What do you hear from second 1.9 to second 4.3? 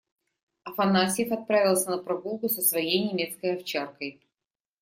на прогулку со своей немецкой овчаркой.